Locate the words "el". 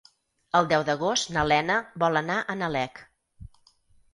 0.59-0.69